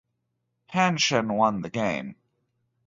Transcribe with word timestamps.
Hanshin 0.73 1.31
won 1.35 1.61
the 1.61 1.69
game. 1.69 2.15